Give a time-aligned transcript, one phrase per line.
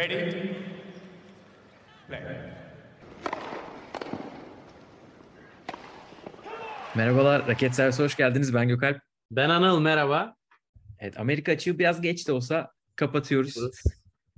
[0.00, 0.32] Ready?
[2.08, 2.20] Play.
[6.96, 8.54] Merhabalar, Raket Servisi hoş geldiniz.
[8.54, 9.00] Ben Gökalp.
[9.30, 10.36] Ben Anıl merhaba.
[10.98, 13.56] Evet, Amerika açığı biraz geç de olsa kapatıyoruz.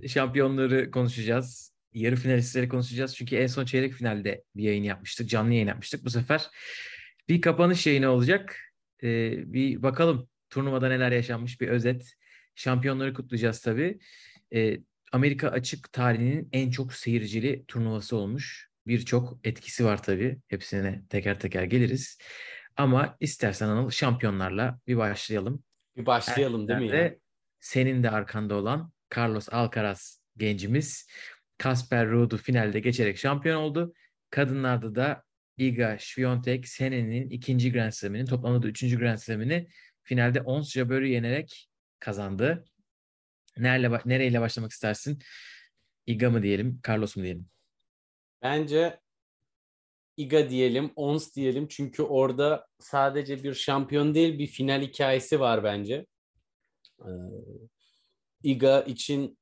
[0.06, 1.74] Şampiyonları konuşacağız.
[1.92, 3.16] Yarı finalistleri konuşacağız.
[3.16, 5.28] Çünkü en son çeyrek finalde bir yayın yapmıştık.
[5.28, 6.04] Canlı yayın yapmıştık.
[6.04, 6.46] Bu sefer
[7.28, 8.56] bir kapanış yayını olacak.
[9.02, 12.12] Ee, bir bakalım turnuvada neler yaşanmış bir özet.
[12.54, 13.98] Şampiyonları kutlayacağız tabii.
[14.54, 14.78] Ee,
[15.12, 18.68] Amerika açık tarihinin en çok seyircili turnuvası olmuş.
[18.86, 20.38] Birçok etkisi var tabii.
[20.48, 22.18] Hepsine teker teker geliriz.
[22.76, 25.62] Ama istersen Anıl şampiyonlarla bir başlayalım.
[25.96, 27.14] Bir başlayalım değil mi ya?
[27.60, 31.06] Senin de arkanda olan Carlos Alcaraz gencimiz
[31.58, 33.94] Kasper Ruud'u finalde geçerek şampiyon oldu.
[34.30, 35.22] Kadınlarda da
[35.58, 39.68] Iga Świątek senenin ikinci Grand Slam'ini toplamda da üçüncü Grand Slam'ini
[40.02, 41.68] finalde Ons Jabeur'ü yenerek
[41.98, 42.64] kazandı.
[43.56, 45.18] Nereyle, nereyle başlamak istersin?
[46.06, 47.46] Iga mı diyelim, Carlos mu diyelim?
[48.42, 49.00] Bence
[50.16, 51.68] Iga diyelim, Ons diyelim.
[51.68, 56.06] Çünkü orada sadece bir şampiyon değil bir final hikayesi var bence.
[57.00, 57.10] Ee,
[58.42, 59.38] Iga için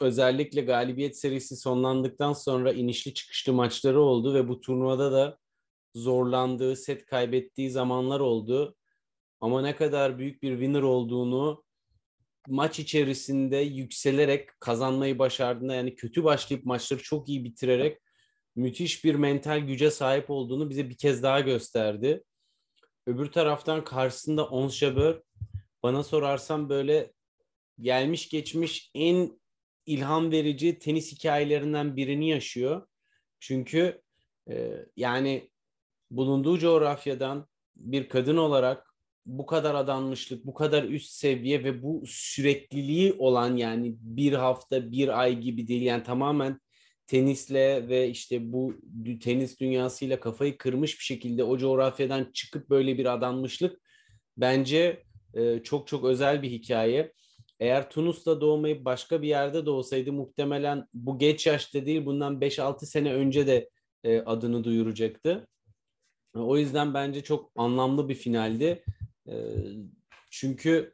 [0.00, 5.38] özellikle galibiyet serisi sonlandıktan sonra inişli çıkışlı maçları oldu ve bu turnuvada da
[5.94, 8.76] zorlandığı, set kaybettiği zamanlar oldu.
[9.40, 11.63] Ama ne kadar büyük bir winner olduğunu
[12.48, 17.98] maç içerisinde yükselerek kazanmayı başardığında yani kötü başlayıp maçları çok iyi bitirerek
[18.56, 22.24] müthiş bir mental güce sahip olduğunu bize bir kez daha gösterdi.
[23.06, 25.22] Öbür taraftan karşısında Ons Jabeur
[25.82, 27.12] bana sorarsan böyle
[27.80, 29.40] gelmiş geçmiş en
[29.86, 32.86] ilham verici tenis hikayelerinden birini yaşıyor.
[33.40, 34.02] Çünkü
[34.50, 35.50] e, yani
[36.10, 38.93] bulunduğu coğrafyadan bir kadın olarak
[39.26, 45.20] bu kadar adanmışlık, bu kadar üst seviye ve bu sürekliliği olan yani bir hafta, bir
[45.20, 45.82] ay gibi değil.
[45.82, 46.60] Yani tamamen
[47.06, 48.74] tenisle ve işte bu
[49.22, 53.80] tenis dünyasıyla kafayı kırmış bir şekilde o coğrafyadan çıkıp böyle bir adanmışlık
[54.36, 55.02] bence
[55.34, 57.12] e, çok çok özel bir hikaye.
[57.60, 63.14] Eğer Tunus'ta doğmayıp başka bir yerde doğsaydı muhtemelen bu geç yaşta değil bundan 5-6 sene
[63.14, 63.70] önce de
[64.04, 65.46] e, adını duyuracaktı.
[66.34, 68.84] O yüzden bence çok anlamlı bir finaldi.
[69.28, 69.34] E,
[70.30, 70.92] çünkü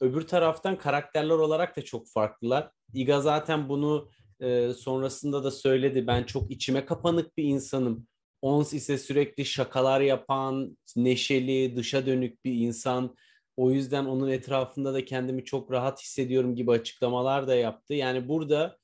[0.00, 2.70] öbür taraftan karakterler olarak da çok farklılar.
[2.94, 4.10] Iga zaten bunu
[4.40, 6.06] e, sonrasında da söyledi.
[6.06, 8.06] Ben çok içime kapanık bir insanım.
[8.42, 13.16] Ons ise sürekli şakalar yapan, neşeli, dışa dönük bir insan.
[13.56, 17.94] O yüzden onun etrafında da kendimi çok rahat hissediyorum gibi açıklamalar da yaptı.
[17.94, 18.78] Yani burada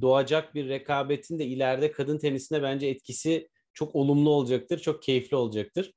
[0.00, 5.92] doğacak bir rekabetin de ileride kadın tenisine bence etkisi çok olumlu olacaktır, çok keyifli olacaktır.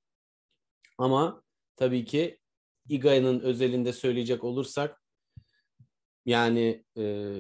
[0.97, 1.44] Ama
[1.75, 2.40] tabii ki
[2.89, 5.01] Iga'nın özelinde söyleyecek olursak
[6.25, 7.33] yani e,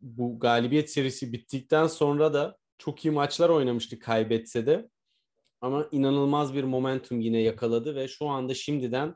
[0.00, 4.88] bu galibiyet serisi bittikten sonra da çok iyi maçlar oynamıştı kaybetse de.
[5.60, 9.14] Ama inanılmaz bir momentum yine yakaladı ve şu anda şimdiden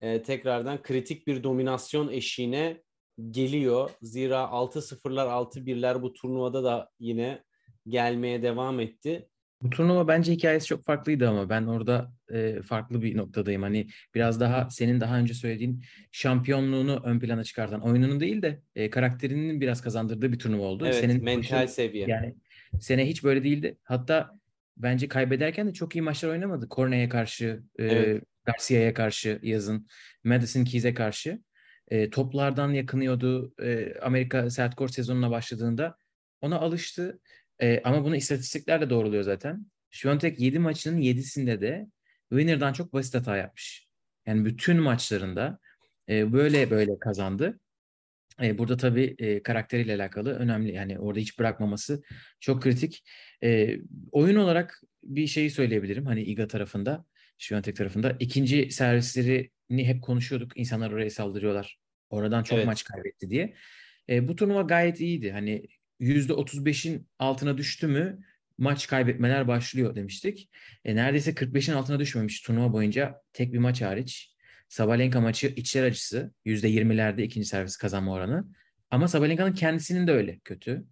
[0.00, 2.82] e, tekrardan kritik bir dominasyon eşiğine
[3.30, 3.90] geliyor.
[4.02, 7.44] Zira 6-0'lar 6-1'ler bu turnuvada da yine
[7.88, 9.28] gelmeye devam etti.
[9.62, 13.62] Bu turnuva bence hikayesi çok farklıydı ama ben orada e, farklı bir noktadayım.
[13.62, 18.90] Hani biraz daha senin daha önce söylediğin şampiyonluğunu ön plana çıkartan oyununu değil de e,
[18.90, 20.84] karakterinin biraz kazandırdığı bir turnuva oldu.
[20.86, 22.06] Evet, senin mental koşun, seviye.
[22.08, 22.34] Yani
[22.80, 23.78] sene hiç böyle değildi.
[23.82, 24.38] Hatta
[24.76, 26.68] bence kaybederken de çok iyi maçlar oynamadı.
[26.70, 28.22] Cornet'e karşı, e, Evet.
[28.44, 29.86] Garcia'ya karşı yazın,
[30.24, 31.40] Madison Keys'e karşı.
[31.88, 33.54] E, toplardan yakınıyordu.
[33.62, 35.96] E, Amerika sert kort sezonuna başladığında
[36.40, 37.20] ona alıştı.
[37.62, 39.66] E, ama bunu istatistikler de doğruluyor zaten.
[39.90, 41.86] Świątek 7 maçının 7'sinde de
[42.30, 43.86] winner'dan çok basit hata yapmış.
[44.26, 45.58] Yani bütün maçlarında
[46.08, 47.60] e, böyle böyle kazandı.
[48.42, 50.72] E, burada tabii e, karakteriyle alakalı önemli.
[50.72, 52.02] Yani orada hiç bırakmaması
[52.40, 53.04] çok kritik.
[53.42, 53.76] E,
[54.12, 56.06] oyun olarak bir şeyi söyleyebilirim.
[56.06, 57.04] Hani Iga tarafında,
[57.38, 58.16] Świątek tarafında.
[58.20, 60.56] ikinci servislerini hep konuşuyorduk.
[60.56, 61.78] İnsanlar oraya saldırıyorlar.
[62.10, 62.66] Oradan çok Evet.
[62.66, 63.54] maç kaybetti diye.
[64.08, 65.30] E, bu turnuva gayet iyiydi.
[65.32, 65.66] Hani
[66.00, 68.18] %35'in altına düştü mü
[68.58, 70.50] maç kaybetmeler başlıyor demiştik.
[70.84, 74.36] E, neredeyse 45'in altına düşmemiş turnuva boyunca tek bir maç hariç.
[74.68, 78.44] Sabalenka maçı içler acısı %20'lerde ikinci servis kazanma oranı.
[78.90, 80.84] Ama Sabalenka'nın kendisinin de öyle kötü.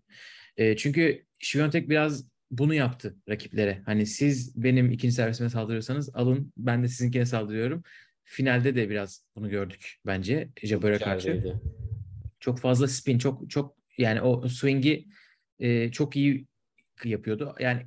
[0.57, 3.83] E, çünkü Świątek biraz bunu yaptı rakiplere.
[3.87, 7.83] Hani siz benim ikinci servisime saldırıyorsanız alın ben de sizinkine saldırıyorum.
[8.25, 11.57] Finalde de biraz bunu gördük bence Jabeur'e karşı
[12.41, 15.07] çok fazla spin, çok çok yani o swing'i
[15.59, 16.47] e, çok iyi
[17.05, 17.55] yapıyordu.
[17.61, 17.82] Yani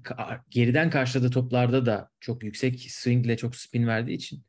[0.50, 4.44] geriden karşıladığı toplarda da çok yüksek swingle çok spin verdiği için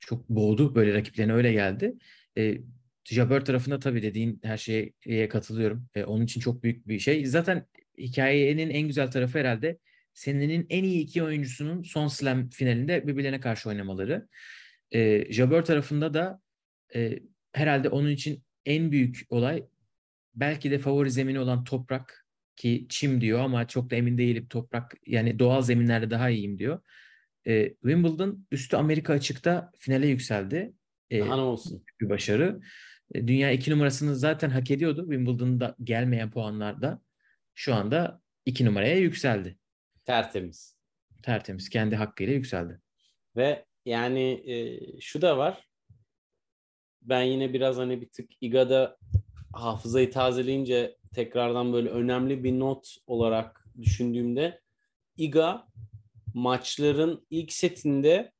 [0.00, 1.94] çok boğdu böyle rakiplerine öyle geldi.
[2.38, 2.58] E,
[3.04, 5.88] Jabber tarafında tabii dediğin her şeye katılıyorum.
[5.94, 7.26] E, onun için çok büyük bir şey.
[7.26, 7.66] Zaten
[7.98, 9.78] hikayenin en güzel tarafı herhalde
[10.14, 14.28] senenin en iyi iki oyuncusunun son slam finalinde birbirlerine karşı oynamaları.
[14.90, 16.40] E, Jabber tarafında da
[16.94, 17.18] e,
[17.52, 19.64] herhalde onun için en büyük olay
[20.34, 22.26] belki de favori zemini olan toprak
[22.56, 26.80] ki çim diyor ama çok da emin değilim toprak yani doğal zeminlerde daha iyiyim diyor.
[27.46, 30.72] E, Wimbledon üstü Amerika açıkta finale yükseldi.
[31.10, 31.84] E, Daha ne olsun.
[32.00, 32.60] Bir başarı.
[33.14, 35.06] E, dünya iki numarasını zaten hak ediyordu.
[35.10, 37.00] Wimbledon'da gelmeyen puanlarda
[37.54, 39.58] şu anda iki numaraya yükseldi.
[40.04, 40.76] Tertemiz.
[41.22, 41.68] Tertemiz.
[41.68, 42.80] Kendi hakkıyla yükseldi.
[43.36, 45.68] Ve yani e, şu da var.
[47.02, 48.96] Ben yine biraz hani bir tık İGA'da
[49.52, 54.60] hafızayı tazeleyince tekrardan böyle önemli bir not olarak düşündüğümde
[55.16, 55.66] İGA
[56.34, 58.32] maçların ilk setinde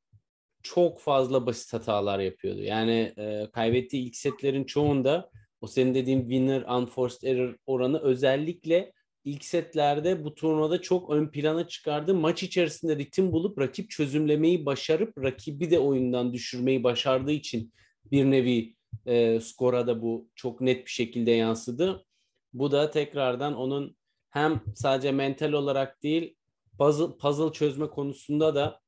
[0.63, 2.61] çok fazla basit hatalar yapıyordu.
[2.61, 5.29] Yani e, kaybettiği ilk setlerin çoğunda
[5.61, 11.67] o senin dediğin winner unforced error oranı özellikle ilk setlerde bu turnuvada çok ön plana
[11.67, 12.15] çıkardı.
[12.15, 17.73] Maç içerisinde ritim bulup rakip çözümlemeyi başarıp rakibi de oyundan düşürmeyi başardığı için
[18.11, 18.75] bir nevi
[19.05, 22.05] e, skora da bu çok net bir şekilde yansıdı.
[22.53, 23.97] Bu da tekrardan onun
[24.29, 26.35] hem sadece mental olarak değil
[26.77, 28.81] puzzle, puzzle çözme konusunda da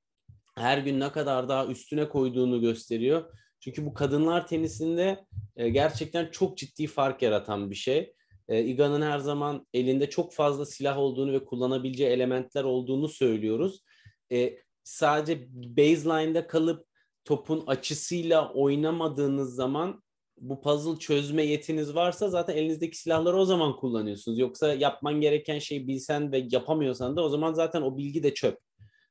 [0.55, 3.23] her gün ne kadar daha üstüne koyduğunu gösteriyor.
[3.59, 5.25] Çünkü bu kadınlar tenisinde
[5.55, 8.13] e, gerçekten çok ciddi fark yaratan bir şey.
[8.47, 13.83] E, Iga'nın her zaman elinde çok fazla silah olduğunu ve kullanabileceği elementler olduğunu söylüyoruz.
[14.31, 16.87] E, sadece baseline'da kalıp
[17.25, 20.02] topun açısıyla oynamadığınız zaman
[20.37, 24.39] bu puzzle çözme yetiniz varsa zaten elinizdeki silahları o zaman kullanıyorsunuz.
[24.39, 28.57] Yoksa yapman gereken şeyi bilsen ve yapamıyorsan da o zaman zaten o bilgi de çöp.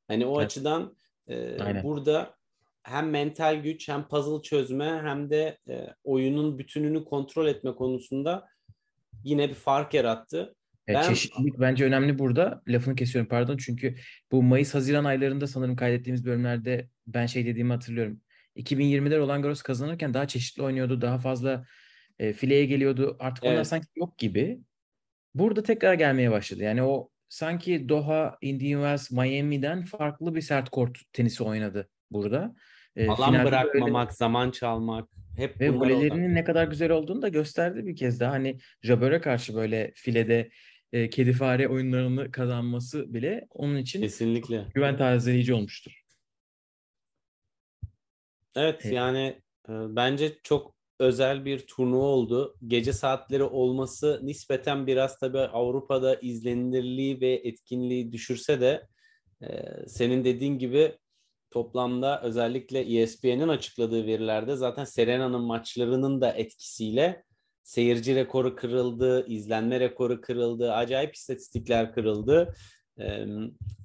[0.09, 0.47] Hani o evet.
[0.47, 0.97] açıdan
[1.29, 2.35] e, burada
[2.83, 8.49] hem mental güç hem puzzle çözme hem de e, oyunun bütününü kontrol etme konusunda
[9.25, 10.55] yine bir fark yarattı.
[10.87, 11.09] Evet, ben...
[11.09, 12.63] Çeşitlilik bence önemli burada.
[12.69, 13.57] Lafını kesiyorum pardon.
[13.57, 13.97] Çünkü
[14.33, 18.21] bu Mayıs-Haziran aylarında sanırım kaydettiğimiz bölümlerde ben şey dediğimi hatırlıyorum.
[18.57, 21.01] 2020'de Roland Garros kazanırken daha çeşitli oynuyordu.
[21.01, 21.65] Daha fazla
[22.19, 23.17] e, fileye geliyordu.
[23.21, 23.67] Artık onlar evet.
[23.67, 24.61] sanki yok gibi.
[25.35, 26.63] Burada tekrar gelmeye başladı.
[26.63, 32.55] Yani o sanki Doha, Indian Wells, Miami'den farklı bir sert kort tenisi oynadı burada.
[32.97, 34.17] E, Alan bırakmamak, böyle...
[34.17, 35.09] zaman çalmak.
[35.37, 38.33] Hep Ve volelerinin ne kadar güzel olduğunu da gösterdi bir kez daha.
[38.33, 40.51] Hani Jabber'e karşı böyle filede
[40.93, 46.02] e, kedi fare oyunlarını kazanması bile onun için kesinlikle güven tazeleyici olmuştur.
[48.57, 52.55] Evet yani e, bence çok özel bir turnuva oldu.
[52.67, 58.87] Gece saatleri olması nispeten biraz tabii Avrupa'da izlenirliği ve etkinliği düşürse de
[59.43, 59.49] e,
[59.87, 60.99] senin dediğin gibi
[61.51, 67.25] toplamda özellikle ESPN'in açıkladığı verilerde zaten Serena'nın maçlarının da etkisiyle
[67.63, 72.55] seyirci rekoru kırıldı, izlenme rekoru kırıldı, acayip istatistikler kırıldı.
[73.01, 73.27] Ee,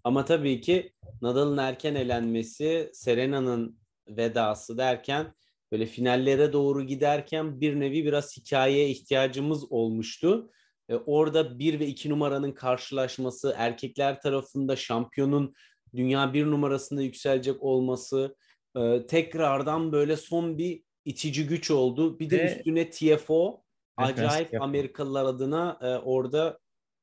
[0.04, 5.34] ama tabii ki Nadal'ın erken elenmesi, Serena'nın vedası derken
[5.72, 10.52] böyle finallere doğru giderken bir nevi biraz hikayeye ihtiyacımız olmuştu.
[10.90, 15.54] E, orada bir ve iki numaranın karşılaşması, erkekler tarafında şampiyonun
[15.96, 18.36] dünya bir numarasında yükselecek olması
[18.78, 22.20] e, tekrardan böyle son bir itici güç oldu.
[22.20, 23.64] Bir de ve, üstüne TFO
[23.98, 26.60] acayip Amerikalılar adına e, orada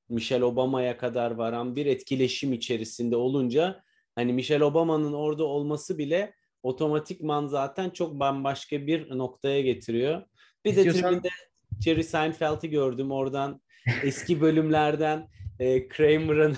[0.08, 3.82] Michelle Obama'ya kadar varan bir etkileşim içerisinde olunca
[4.14, 10.22] hani Michelle Obama'nın orada olması bile otomatikman zaten çok bambaşka bir noktaya getiriyor.
[10.64, 11.02] Bir İstiyorsan...
[11.02, 11.28] de tribünde
[11.80, 13.60] Jerry Seinfeld'i gördüm oradan
[14.02, 15.28] eski bölümlerden
[15.58, 16.56] e, Kramer'ın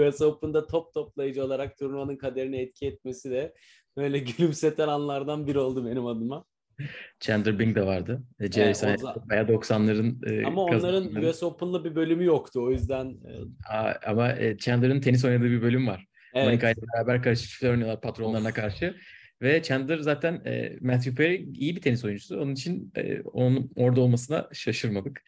[0.08, 3.54] US Open'da top toplayıcı olarak turnuvanın kaderini etki etmesi de
[3.96, 6.44] böyle gülümseten anlardan biri oldu benim adıma.
[7.20, 8.22] Chandler Bing de vardı.
[8.40, 12.70] E, Jerry evet, Seinfeld bayağı 90'ların e, Ama onların US Open'la bir bölümü yoktu o
[12.70, 13.06] yüzden.
[13.08, 13.32] E...
[13.74, 16.06] Aa, ama e, Chandler'ın tenis oynadığı bir bölüm var.
[16.34, 16.46] Evet.
[16.46, 18.54] Monica ile beraber çiftler oynuyorlar patronlarına of.
[18.54, 18.94] karşı.
[19.42, 22.40] Ve Chandler zaten e, Matthew Perry iyi bir tenis oyuncusu.
[22.40, 25.22] Onun için e, onun orada olmasına şaşırmadık.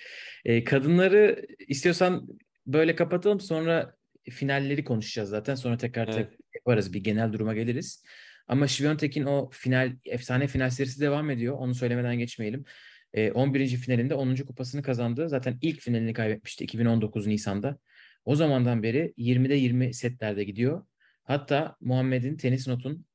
[0.45, 2.29] E, kadınları istiyorsan
[2.67, 3.97] böyle kapatalım sonra
[4.31, 5.55] finalleri konuşacağız zaten.
[5.55, 6.17] Sonra tekrar evet.
[6.17, 6.93] tek yaparız.
[6.93, 8.05] Bir genel duruma geliriz.
[8.49, 11.55] Ama Şiviyontek'in o final, efsane final serisi devam ediyor.
[11.59, 12.65] Onu söylemeden geçmeyelim.
[13.13, 13.69] E, 11.
[13.69, 14.37] finalinde 10.
[14.37, 15.29] kupasını kazandı.
[15.29, 17.79] Zaten ilk finalini kaybetmişti 2019 Nisan'da.
[18.25, 20.87] O zamandan beri 20'de 20 setlerde gidiyor.
[21.23, 23.07] Hatta Muhammed'in tenis notun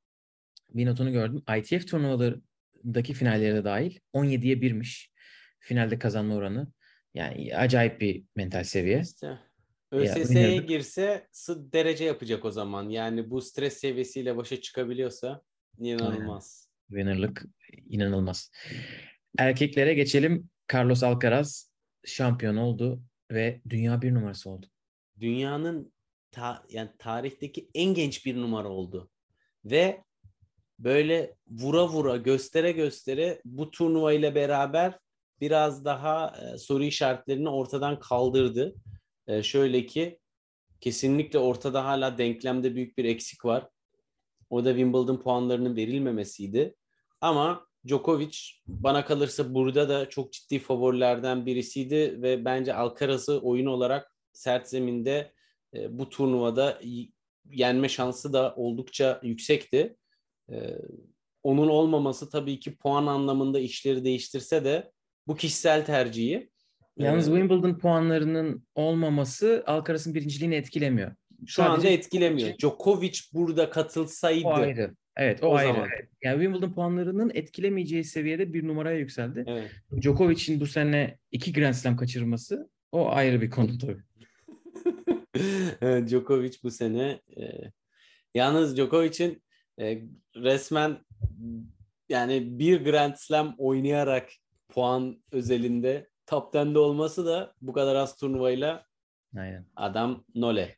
[0.74, 1.44] bir notunu gördüm.
[1.58, 5.08] ITF turnuvalarındaki finallere de dahil 17'ye 1'miş
[5.60, 6.72] finalde kazanma oranı.
[7.14, 9.02] Yani acayip bir mental seviye.
[9.02, 9.40] İşte.
[9.92, 12.90] ÖSS'ye girse derece yapacak o zaman.
[12.90, 15.42] Yani bu stres seviyesiyle başa çıkabiliyorsa
[15.78, 16.70] inanılmaz.
[16.88, 17.46] Winner'lık
[17.90, 18.52] inanılmaz.
[19.38, 20.50] Erkeklere geçelim.
[20.74, 21.72] Carlos Alcaraz
[22.06, 24.68] şampiyon oldu ve dünya bir numarası oldu.
[25.20, 25.94] Dünyanın
[26.32, 29.10] ta, yani tarihteki en genç bir numara oldu.
[29.66, 30.04] Ve
[30.84, 35.00] böyle vura vura göstere göstere bu turnuva ile beraber
[35.42, 38.76] biraz daha e, soru işaretlerini ortadan kaldırdı.
[39.28, 40.20] E, şöyle ki
[40.82, 43.68] kesinlikle ortada hala denklemde büyük bir eksik var.
[44.50, 46.76] O da Wimbledon puanlarının verilmemesiydi.
[47.22, 54.16] Ama Djokovic bana kalırsa burada da çok ciddi favorilerden birisiydi ve bence Alcaraz'ı oyun olarak
[54.34, 55.34] sert zeminde
[55.74, 56.82] e, bu turnuvada
[57.50, 59.98] yenme şansı da oldukça yüksekti.
[60.50, 60.78] E,
[61.44, 64.92] onun olmaması tabii ki puan anlamında işleri değiştirse de
[65.28, 66.50] bu kişisel tercihi.
[66.98, 71.12] Yalnız e, Wimbledon puanlarının olmaması Alcaraz'ın birinciliğini etkilemiyor.
[71.46, 72.58] Şu Sadece anda etkilemiyor.
[72.58, 74.48] Djokovic burada katılsaydı.
[74.48, 74.96] O ayrı.
[75.18, 75.74] Evet o, O ayrı.
[75.74, 75.90] zaman.
[75.96, 76.10] Evet.
[76.24, 79.44] Yani Wimbledon puanlarının etkilemeyeceği seviyede bir numaraya yükseldi.
[79.48, 79.72] Evet.
[80.02, 84.02] Djokovic'in bu sene iki Grand Slam kaçırması o ayrı bir konu tabii.
[85.82, 87.44] Evet, Djokovic bu sene e,
[88.36, 89.44] yalnız Djokovic'in
[89.82, 90.02] e,
[90.36, 90.98] resmen
[92.10, 94.30] yani bir Grand Slam oynayarak
[94.70, 98.86] puan özelinde top 10'de olması da bu kadar az turnuvayla
[99.38, 99.66] Aynen.
[99.76, 100.78] adam nole.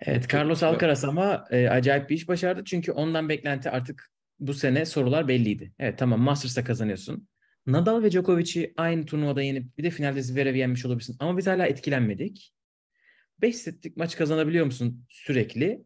[0.00, 2.64] Evet Carlos Alcaraz ama e, acayip bir iş başardı.
[2.64, 5.72] Çünkü ondan beklenti artık bu sene sorular belliydi.
[5.78, 7.28] Evet tamam Masters'ta kazanıyorsun.
[7.66, 11.16] Nadal ve Djokovic'i aynı turnuvada yenip bir de finalde Zverev'i yenmiş olabilirsin.
[11.20, 12.52] Ama biz hala etkilenmedik.
[13.40, 15.84] 5 setlik maç kazanabiliyor musun sürekli?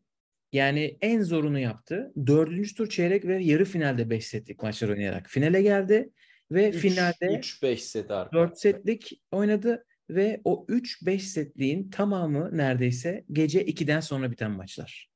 [0.56, 2.12] Yani en zorunu yaptı.
[2.26, 6.10] Dördüncü tur çeyrek ve yarı finalde 5 setlik maçlar oynayarak finale geldi.
[6.50, 8.36] Ve finalde 3-5 set arka.
[8.36, 15.10] 4 setlik oynadı ve o 3-5 setliğin tamamı neredeyse gece 2'den sonra biten maçlar.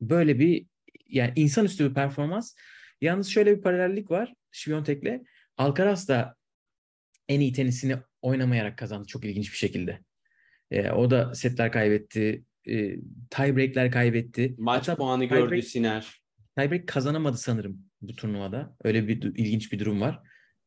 [0.00, 0.66] Böyle bir
[1.08, 2.54] yani insanüstü bir performans.
[3.00, 5.22] Yalnız şöyle bir paralellik var Şviyontek'le.
[5.56, 6.36] Alcaraz da
[7.28, 9.98] en iyi tenisini oynamayarak kazandı çok ilginç bir şekilde.
[10.70, 12.96] Ee, o da setler kaybetti, e,
[13.30, 14.54] tiebreakler kaybetti.
[14.58, 16.20] Maç Hatta puanı gördü Siner.
[16.56, 18.76] Tiebreak kazanamadı sanırım bu turnuvada.
[18.84, 20.20] Öyle bir ilginç bir durum var.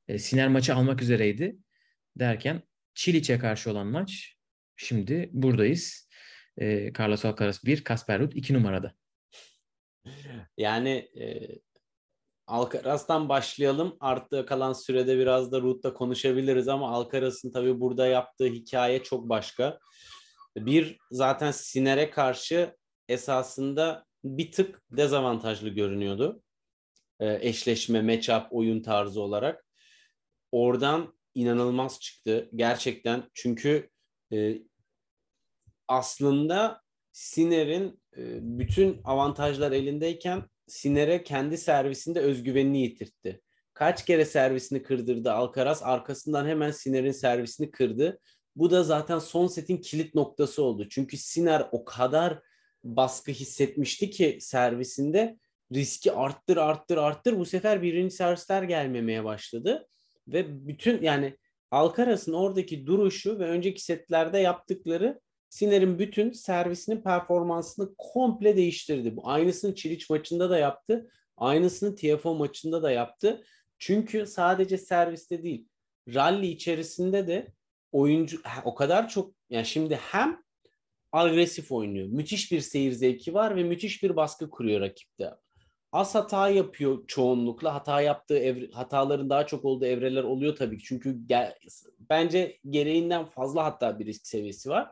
[0.08, 1.58] E, Siner maçı almak üzereydi
[2.15, 2.62] derken
[2.94, 4.38] Çiliç'e karşı olan maç
[4.75, 6.10] şimdi buradayız.
[6.58, 8.94] E, Carlos Alcaraz 1, Kasper Ruud 2 numarada.
[10.58, 10.89] Yani
[11.20, 11.48] e,
[12.48, 13.98] Alcaraz'dan başlayalım.
[14.00, 19.79] Arttığı kalan sürede biraz da Ruth'la konuşabiliriz ama Alcaraz'ın tabii burada yaptığı hikaye çok başka.
[20.66, 22.75] Bir zaten Siner'e karşı
[23.08, 26.44] esasında bir tık dezavantajlı görünüyordu.
[27.20, 29.66] E, eşleşme, matchup, oyun tarzı olarak.
[30.51, 33.24] Oradan inanılmaz çıktı gerçekten.
[33.34, 33.89] Çünkü
[34.34, 34.58] e,
[35.88, 38.24] aslında Siner'in e,
[38.60, 43.42] bütün avantajlar elindeyken Siner'e kendi servisinde özgüvenini yitirtti.
[43.74, 48.20] Kaç kere servisini kırdırdı Alcaraz arkasından hemen Siner'in servisini kırdı.
[48.60, 50.88] Bu da zaten son setin kilit noktası oldu.
[50.89, 52.39] Çünkü Siner o kadar
[52.84, 55.38] baskı hissetmişti ki servisinde
[55.74, 59.88] riski arttır arttır arttır bu sefer birinci servisler gelmemeye başladı.
[60.28, 61.38] Ve bütün yani
[61.72, 69.16] Alcaraz'ın oradaki duruşu ve önceki setlerde yaptıkları Siner'in bütün servisinin performansını komple değiştirdi.
[69.16, 71.10] Bu aynısını Çiliç maçında da yaptı.
[71.38, 73.44] Aynısını TFO maçında da yaptı.
[73.78, 75.68] Çünkü sadece serviste değil,
[76.08, 77.48] rally içerisinde de
[77.91, 80.43] oyuncu o kadar çok yani şimdi hem
[81.12, 82.08] agresif oynuyor.
[82.08, 85.31] Müthiş bir seyir zevki var ve müthiş bir baskı kuruyor rakipte.
[85.91, 87.74] Az hata yapıyor çoğunlukla.
[87.74, 90.84] Hata yaptığı evre, hataların daha çok olduğu evreler oluyor tabii ki.
[90.88, 91.55] Çünkü gel,
[92.10, 94.91] bence gereğinden fazla hatta bir risk seviyesi var.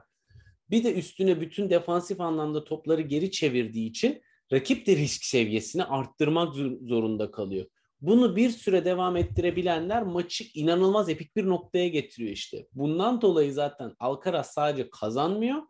[0.69, 4.21] Bir de üstüne bütün defansif anlamda topları geri çevirdiği için
[4.53, 7.65] rakip de risk seviyesini arttırmak zorunda kalıyor.
[8.01, 12.67] Bunu bir süre devam ettirebilenler maçı inanılmaz epik bir noktaya getiriyor işte.
[12.73, 15.61] Bundan dolayı zaten Alcaraz sadece kazanmıyor.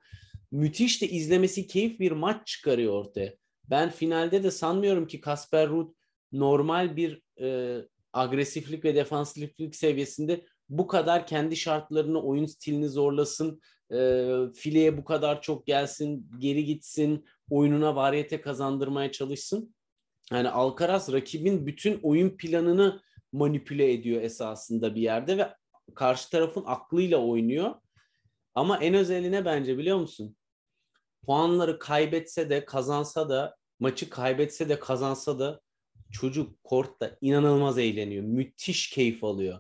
[0.52, 3.34] Müthiş de izlemesi keyif bir maç çıkarıyor ortaya.
[3.70, 5.94] Ben finalde de sanmıyorum ki Kasper Ruud
[6.32, 7.78] normal bir e,
[8.14, 15.42] agresiflik ve defansiflik seviyesinde bu kadar kendi şartlarını, oyun stilini zorlasın, e, fileye bu kadar
[15.42, 19.76] çok gelsin, geri gitsin, oyununa variyete kazandırmaya çalışsın.
[20.32, 25.54] Yani Alcaraz rakibin bütün oyun planını manipüle ediyor esasında bir yerde ve
[25.96, 27.76] karşı tarafın aklıyla oynuyor.
[28.56, 30.36] Ama en özeline bence biliyor musun?
[31.26, 35.62] Puanları kaybetse de kazansa da maçı kaybetse de kazansa da
[36.12, 38.24] çocuk kortta inanılmaz eğleniyor.
[38.24, 39.60] Müthiş keyif alıyor.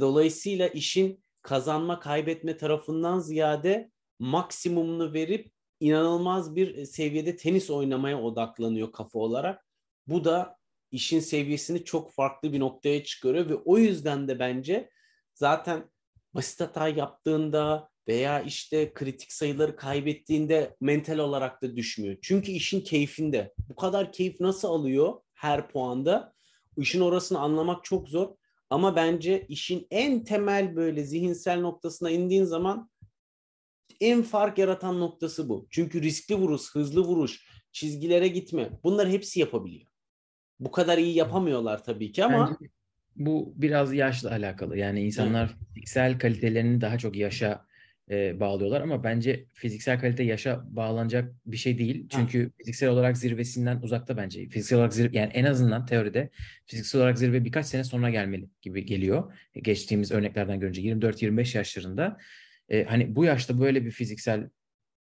[0.00, 9.18] Dolayısıyla işin kazanma kaybetme tarafından ziyade maksimumunu verip inanılmaz bir seviyede tenis oynamaya odaklanıyor kafa
[9.18, 9.69] olarak.
[10.06, 10.56] Bu da
[10.90, 14.90] işin seviyesini çok farklı bir noktaya çıkarıyor ve o yüzden de bence
[15.34, 15.90] zaten
[16.34, 22.16] basit hata yaptığında veya işte kritik sayıları kaybettiğinde mental olarak da düşmüyor.
[22.22, 23.54] Çünkü işin keyfinde.
[23.68, 26.32] Bu kadar keyif nasıl alıyor her puanda?
[26.76, 28.34] İşin orasını anlamak çok zor.
[28.70, 32.90] Ama bence işin en temel böyle zihinsel noktasına indiğin zaman
[34.00, 35.66] en fark yaratan noktası bu.
[35.70, 39.89] Çünkü riskli vuruş, hızlı vuruş, çizgilere gitme bunlar hepsi yapabiliyor.
[40.60, 42.70] Bu kadar iyi yapamıyorlar tabii ki ama Bence
[43.16, 44.78] bu biraz yaşla alakalı.
[44.78, 47.66] Yani insanlar fiziksel kalitelerini daha çok yaşa
[48.10, 52.06] e, bağlıyorlar ama bence fiziksel kalite yaşa bağlanacak bir şey değil.
[52.08, 54.48] Çünkü fiziksel olarak zirvesinden uzakta bence.
[54.48, 56.30] Fiziksel olarak zirve, yani en azından teoride
[56.66, 59.32] fiziksel olarak zirve birkaç sene sonra gelmeli gibi geliyor.
[59.62, 62.18] Geçtiğimiz örneklerden görünce 24-25 yaşlarında
[62.68, 64.50] e, hani bu yaşta böyle bir fiziksel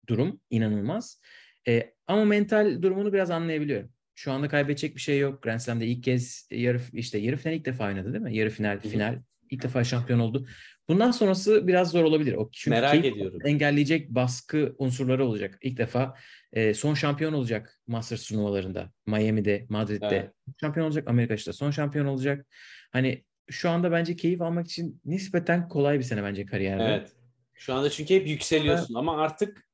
[0.08, 1.20] durum inanılmaz.
[1.68, 3.90] E, ama mental durumunu biraz anlayabiliyorum.
[4.20, 5.42] Şu anda kaybedecek bir şey yok.
[5.42, 8.36] Grand Slam'de ilk kez yarı işte yarı final ilk defa oynadı değil mi?
[8.36, 10.46] Yarı final, final ilk defa şampiyon oldu.
[10.88, 12.34] Bundan sonrası biraz zor olabilir.
[12.34, 13.38] O çünkü Merak ediyorum.
[13.44, 15.58] engelleyecek baskı unsurları olacak.
[15.62, 16.14] İlk defa
[16.52, 18.92] e, son şampiyon olacak Masters turnuvalarında.
[19.06, 20.30] Miami'de, Madrid'de Evet.
[20.60, 21.08] şampiyon olacak.
[21.08, 22.46] Amerika'da son şampiyon olacak.
[22.90, 26.84] Hani şu anda bence keyif almak için nispeten kolay bir sene bence kariyerde.
[26.84, 27.12] evet.
[27.54, 29.69] Şu anda çünkü hep yükseliyorsun ama artık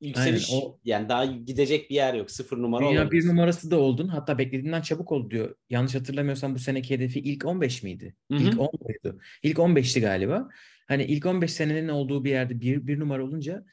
[0.00, 2.30] yükseliş Aynen, o- yani daha gidecek bir yer yok.
[2.30, 3.28] Sıfır numara Dünya bir olabilirsin.
[3.28, 4.08] numarası da oldun.
[4.08, 5.54] Hatta beklediğinden çabuk oldu diyor.
[5.70, 8.14] Yanlış hatırlamıyorsam bu seneki hedefi ilk 15 miydi?
[8.30, 8.42] Hı hı.
[8.42, 9.20] İlk 10 muydu?
[9.42, 10.48] İlk 15'ti galiba.
[10.88, 13.64] Hani ilk 15 senenin olduğu bir yerde bir, bir numara olunca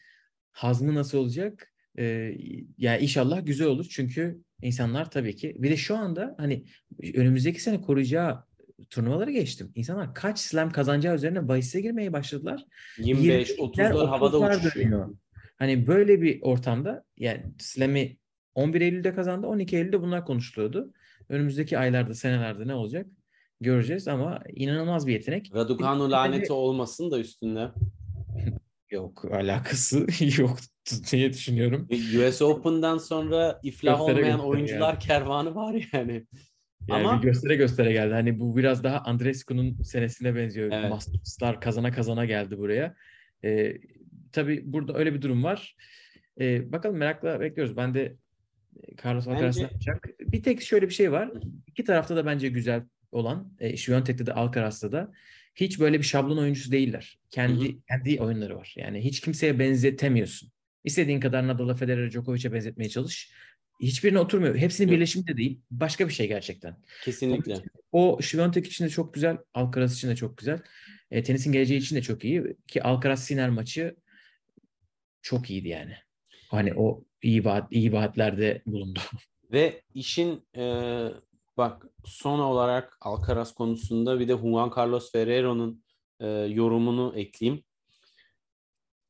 [0.51, 1.73] hazmı nasıl olacak?
[1.97, 2.35] Ee,
[2.77, 3.85] ya inşallah güzel olur.
[3.89, 6.63] Çünkü insanlar tabii ki bir de şu anda hani
[7.13, 8.43] önümüzdeki sene koruyacağı
[8.89, 9.71] turnuvaları geçtim.
[9.75, 12.65] İnsanlar kaç slam kazanacağı üzerine bahise girmeye başladılar.
[12.97, 14.85] 25 20'ler, 30'lar havada 30'lar uçuşuyor.
[14.85, 15.15] dönüyor.
[15.63, 18.17] Hani böyle bir ortamda yani Slam'i
[18.55, 19.47] 11 Eylül'de kazandı.
[19.47, 20.93] 12 Eylül'de bunlar konuşuluyordu.
[21.29, 23.07] Önümüzdeki aylarda, senelerde ne olacak
[23.61, 25.51] göreceğiz ama inanılmaz bir yetenek.
[25.55, 27.71] Raducanu laneti olmasın da üstünde.
[28.91, 30.07] Yok alakası
[30.41, 30.57] yok
[31.11, 31.87] diye düşünüyorum.
[31.91, 36.27] US Open'dan sonra iflah Göstere olmayan göstere oyuncular kervanı var yani.
[36.87, 38.13] Yani Ama- bir göstere göstere geldi.
[38.13, 40.71] Hani bu biraz daha Andrescu'nun senesine benziyor.
[40.71, 40.89] Evet.
[40.89, 42.95] Masters'lar kazana kazana geldi buraya.
[43.43, 43.73] Ee,
[44.33, 45.75] tabii burada öyle bir durum var.
[46.39, 47.77] Ee, bakalım merakla bekliyoruz.
[47.77, 48.15] Ben de
[48.83, 50.09] e, Carlos Alcaraz Bence- yapacak?
[50.19, 51.31] Bir tek şöyle bir şey var.
[51.67, 55.11] İki tarafta da bence güzel olan, e, Świątek'te de Alcaraz'ta da
[55.55, 57.19] hiç böyle bir şablon oyuncusu değiller.
[57.29, 58.73] Kendi kendi oyunları var.
[58.77, 60.49] Yani hiç kimseye benzetemiyorsun.
[60.83, 63.31] İstediğin kadar Nadal'a, Federer'e, Djokovic'e benzetmeye çalış.
[63.81, 64.55] Hiçbirine oturmuyor.
[64.55, 64.95] Hepsinin Yok.
[64.95, 65.59] birleşimi de değil.
[65.71, 66.75] Başka bir şey gerçekten.
[67.03, 67.55] kesinlikle.
[67.91, 69.37] O Świątek için de çok güzel.
[69.53, 70.59] Alcaraz için de çok güzel.
[71.11, 72.43] E, tenisin geleceği için de çok iyi.
[72.67, 73.95] Ki Alcaraz Sinner maçı
[75.23, 75.95] çok iyiydi yani.
[76.51, 78.99] Hani o iyi vaat, iyi vaatlerde bulundu.
[79.51, 80.63] Ve işin e,
[81.57, 85.83] bak son olarak Alcaraz konusunda bir de Juan Carlos Ferrero'nun
[86.19, 87.63] e, yorumunu ekleyeyim.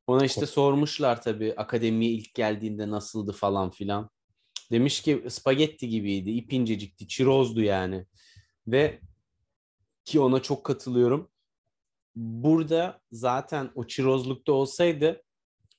[0.08, 4.10] Ona işte sormuşlar tabii akademiye ilk geldiğinde nasıldı falan filan.
[4.72, 8.06] Demiş ki spagetti gibiydi, ip incecikti, çirozdu yani.
[8.68, 9.00] Ve
[10.06, 11.32] ki ona çok katılıyorum.
[12.16, 15.24] Burada zaten o çirozlukta olsaydı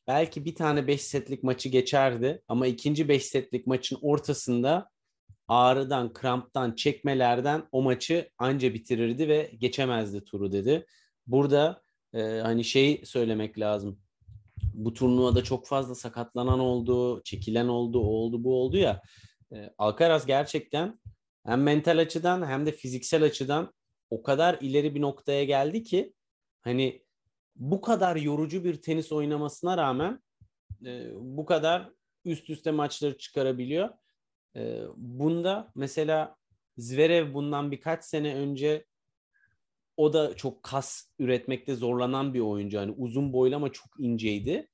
[0.06, 4.90] belki bir tane 5 setlik maçı geçerdi ama ikinci 5 setlik maçın ortasında
[5.48, 10.86] ağrıdan, kramptan, çekmelerden o maçı anca bitirirdi ve geçemezdi turu dedi.
[11.26, 11.82] Burada
[12.14, 14.00] e, hani şey söylemek lazım.
[14.74, 19.02] Bu turnuvada çok fazla sakatlanan oldu, çekilen oldu, o oldu, bu oldu ya.
[19.52, 21.00] E, Alcaraz gerçekten
[21.46, 23.72] hem mental açıdan hem de fiziksel açıdan
[24.10, 26.14] o kadar ileri bir noktaya geldi ki
[26.62, 27.03] hani
[27.56, 30.20] bu kadar yorucu bir tenis oynamasına rağmen
[30.86, 31.90] e, bu kadar
[32.24, 33.88] üst üste maçları çıkarabiliyor.
[34.56, 36.36] E, bunda mesela
[36.76, 38.84] Zverev bundan birkaç sene önce
[39.96, 42.78] o da çok kas üretmekte zorlanan bir oyuncu.
[42.78, 44.68] Hani uzun boylu ama çok inceydi.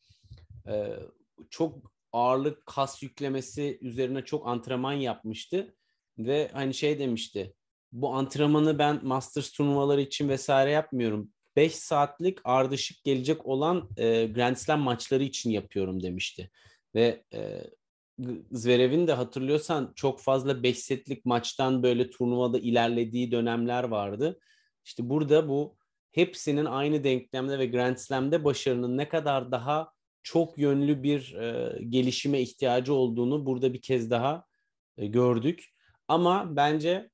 [0.66, 0.96] E,
[1.50, 5.74] çok ağırlık kas yüklemesi üzerine çok antrenman yapmıştı
[6.18, 7.54] ve hani şey demişti.
[7.92, 11.30] Bu antrenmanı ben Masters turnuvaları için vesaire yapmıyorum.
[11.56, 16.50] 5 saatlik ardışık gelecek olan e, Grand Slam maçları için yapıyorum demişti.
[16.94, 17.62] Ve e,
[18.50, 24.40] Zverev'in de hatırlıyorsan çok fazla 5 setlik maçtan böyle turnuvada ilerlediği dönemler vardı.
[24.84, 25.76] İşte burada bu
[26.12, 32.40] hepsinin aynı denklemde ve Grand Slam'de başarının ne kadar daha çok yönlü bir e, gelişime
[32.40, 34.44] ihtiyacı olduğunu burada bir kez daha
[34.96, 35.64] e, gördük.
[36.08, 37.10] Ama bence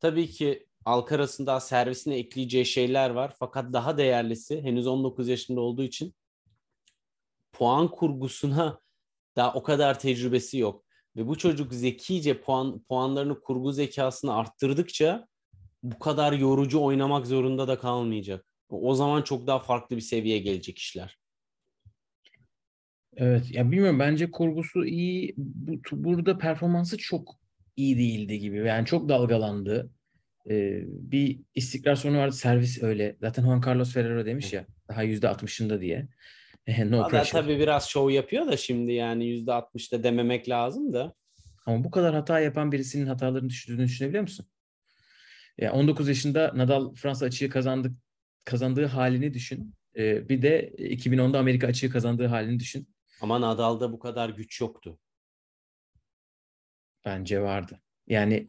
[0.00, 3.34] tabii ki Alcaraz'ın daha servisine ekleyeceği şeyler var.
[3.38, 6.14] Fakat daha değerlisi henüz 19 yaşında olduğu için
[7.52, 8.80] puan kurgusuna
[9.36, 10.84] daha o kadar tecrübesi yok.
[11.16, 15.28] ve bu çocuk zekice puan puanlarını kurgu zekasını arttırdıkça
[15.82, 18.46] bu kadar yorucu oynamak zorunda da kalmayacak.
[18.68, 21.18] O zaman çok daha farklı bir seviyeye gelecek işler.
[23.16, 25.34] Evet ya bilmiyorum bence kurgusu iyi.
[25.36, 27.38] Bu, burada performansı çok
[27.76, 28.56] iyi değildi gibi.
[28.56, 29.90] Yani çok dalgalandı.
[30.50, 32.32] Ee, bir istikrar sorunu vardı.
[32.36, 33.16] Servis öyle.
[33.20, 36.08] Zaten Juan Carlos Ferrero demiş ya daha %60'ında diye.
[36.86, 37.42] no Valla pressure.
[37.42, 41.14] tabii biraz show yapıyor da şimdi yani %60'da dememek lazım da.
[41.66, 44.46] Ama bu kadar hata yapan birisinin hatalarını düşürdüğünü düşünebiliyor musun?
[45.58, 47.92] Ya 19 yaşında Nadal Fransa açığı kazandık
[48.44, 49.74] kazandığı halini düşün.
[49.96, 52.88] Ee, bir de 2010'da Amerika açığı kazandığı halini düşün.
[53.20, 54.98] Ama Nadal'da bu kadar güç yoktu.
[57.04, 57.80] Bence vardı.
[58.06, 58.48] Yani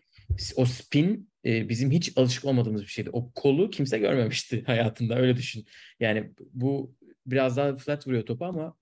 [0.55, 3.09] o spin e, bizim hiç alışık olmadığımız bir şeydi.
[3.13, 5.65] O kolu kimse görmemişti hayatında öyle düşün.
[5.99, 8.77] Yani bu biraz daha flat vuruyor topu ama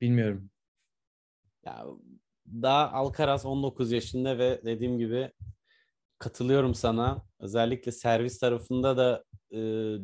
[0.00, 0.50] bilmiyorum.
[1.64, 1.86] Ya
[2.46, 5.32] daha Alcaraz 19 yaşında ve dediğim gibi
[6.18, 7.26] katılıyorum sana.
[7.38, 9.58] Özellikle servis tarafında da e,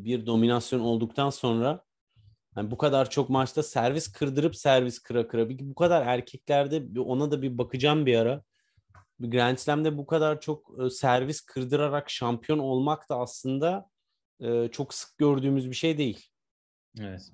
[0.04, 1.84] bir dominasyon olduktan sonra
[2.56, 5.50] yani bu kadar çok maçta servis kırdırıp servis kıra kıra.
[5.50, 8.42] Bu kadar erkeklerde ona da bir bakacağım bir ara.
[9.30, 13.90] Grand Slam'de bu kadar çok e, servis kırdırarak şampiyon olmak da aslında
[14.40, 16.26] e, çok sık gördüğümüz bir şey değil.
[17.00, 17.32] Evet.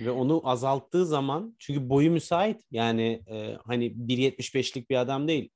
[0.00, 5.50] Ve onu azalttığı zaman çünkü boyu müsait yani e, hani 1.75'lik bir adam değil.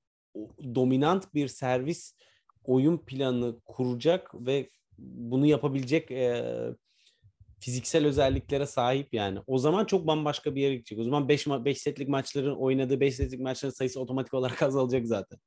[0.75, 2.16] Dominant bir servis
[2.64, 6.44] oyun planı kuracak ve bunu yapabilecek e,
[7.64, 9.38] fiziksel özelliklere sahip yani.
[9.46, 10.98] O zaman çok bambaşka bir yere gidecek.
[10.98, 15.38] O zaman 5 5 setlik maçların oynadığı 5 setlik maçların sayısı otomatik olarak azalacak zaten.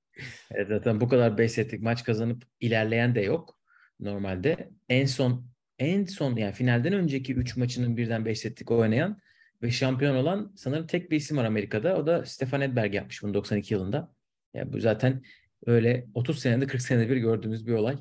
[0.52, 3.60] Evet, zaten bu kadar 5 setlik maç kazanıp ilerleyen de yok
[4.00, 4.70] normalde.
[4.90, 5.46] En son
[5.80, 9.20] en son yani finalden önceki 3 maçının birden 5 setlik oynayan
[9.62, 11.98] ve şampiyon olan sanırım tek bir isim var Amerika'da.
[11.98, 14.14] O da Stefan Edberg yapmış bunu 92 yılında.
[14.54, 15.24] Yani bu zaten
[15.66, 17.98] öyle 30 senede 40 senede bir gördüğümüz bir olay.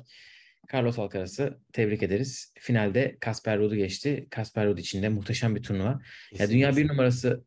[0.73, 2.53] Carlos Alcaraz'ı tebrik ederiz.
[2.59, 4.27] Finalde Kasper Ruud'u geçti.
[4.29, 6.01] Kasper Ruud için de muhteşem bir turnuva.
[6.39, 7.45] Ya dünya bir numarası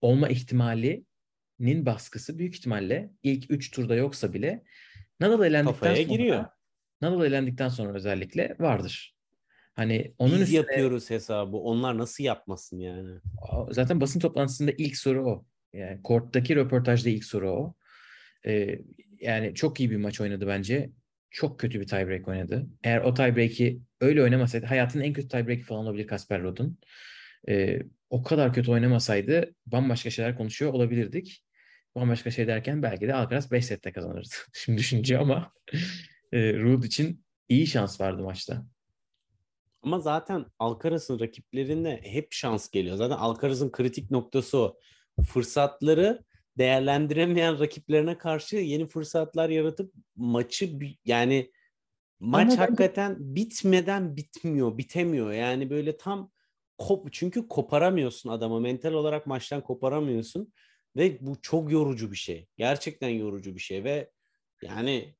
[0.00, 1.06] olma ihtimalinin
[1.86, 4.62] baskısı büyük ihtimalle ilk 3 turda yoksa bile
[5.20, 6.44] Nadal elendikten Kafaya sonra giriyor.
[7.00, 9.16] Nadal elendikten sonra özellikle vardır.
[9.74, 11.56] Hani onun Biz üstüne, yapıyoruz hesabı.
[11.56, 13.18] Onlar nasıl yapmasın yani?
[13.70, 15.44] Zaten basın toplantısında ilk soru o.
[15.72, 17.74] Yani korttaki röportajda ilk soru o.
[18.46, 18.78] Ee,
[19.20, 20.90] yani çok iyi bir maç oynadı bence
[21.32, 22.66] çok kötü bir tiebreak oynadı.
[22.84, 26.78] Eğer o tiebreak'i öyle oynamasaydı hayatının en kötü tiebreak'i falan olabilir Kasper Ruud'un.
[27.48, 27.78] Ee,
[28.10, 31.44] o kadar kötü oynamasaydı bambaşka şeyler konuşuyor olabilirdik.
[31.94, 34.28] Bambaşka şey derken belki de Alcaraz 5 sette kazanırdı.
[34.52, 35.52] Şimdi düşünce ama
[36.32, 38.66] e, Ruud için iyi şans vardı maçta.
[39.82, 42.96] Ama zaten Alcaraz'ın rakiplerine hep şans geliyor.
[42.96, 44.78] Zaten Alcaraz'ın kritik noktası o.
[45.28, 46.24] Fırsatları
[46.58, 51.52] değerlendiremeyen rakiplerine karşı yeni fırsatlar yaratıp maçı yani
[52.20, 53.34] maç Ama hakikaten ben...
[53.34, 55.32] bitmeden bitmiyor, bitemiyor.
[55.32, 56.30] Yani böyle tam
[56.78, 58.60] kop çünkü koparamıyorsun adamı.
[58.60, 60.52] Mental olarak maçtan koparamıyorsun
[60.96, 62.46] ve bu çok yorucu bir şey.
[62.56, 64.10] Gerçekten yorucu bir şey ve
[64.62, 65.14] yani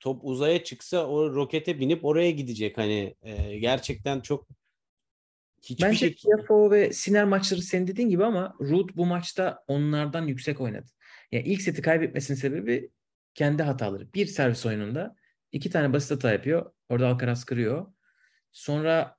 [0.00, 4.48] top uzaya çıksa o rokete binip oraya gidecek hani e, gerçekten çok
[5.62, 6.14] Hiçbir Bence şey...
[6.14, 10.86] Tiafoe ve Siner maçları senin dediğin gibi ama Ruud bu maçta onlardan yüksek oynadı.
[11.32, 12.90] Yani ilk seti kaybetmesinin sebebi
[13.34, 14.14] kendi hataları.
[14.14, 15.16] Bir servis oyununda
[15.52, 16.72] iki tane basit hata yapıyor.
[16.88, 17.86] Orada Alcaraz kırıyor.
[18.52, 19.16] Sonra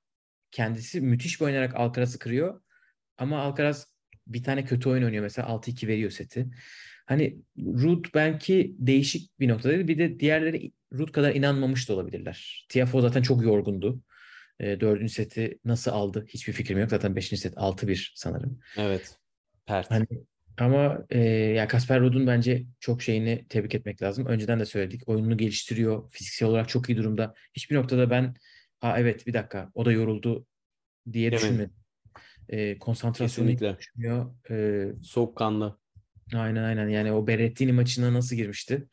[0.51, 2.61] kendisi müthiş bir oynayarak Alcaraz'ı kırıyor.
[3.17, 3.93] Ama Alcaraz
[4.27, 5.23] bir tane kötü oyun oynuyor.
[5.23, 6.47] Mesela 6-2 veriyor seti.
[7.05, 9.87] Hani Ruud belki değişik bir noktadaydı.
[9.87, 12.65] Bir de diğerleri Ruud kadar inanmamış da olabilirler.
[12.69, 14.01] Tiafoe zaten çok yorgundu.
[14.63, 16.89] E, dördüncü seti nasıl aldı hiçbir fikrim yok.
[16.89, 18.59] Zaten beşinci set 6-1 sanırım.
[18.77, 19.17] Evet.
[19.65, 19.91] Pert.
[19.91, 20.07] Hani,
[20.57, 24.25] ama e, ya Kasper Ruud'un bence çok şeyini tebrik etmek lazım.
[24.25, 25.09] Önceden de söyledik.
[25.09, 26.11] Oyununu geliştiriyor.
[26.11, 27.33] Fiziksel olarak çok iyi durumda.
[27.53, 28.35] Hiçbir noktada ben
[28.81, 30.45] Aa, evet bir dakika o da yoruldu
[31.13, 31.75] diye Değil düşünmedim.
[32.49, 34.35] E, konsantrasyonu düşmüyor.
[34.49, 35.79] E, Soğukkanlı.
[36.35, 36.87] Aynen aynen.
[36.87, 38.87] Yani o Berrettini maçına nasıl girmişti?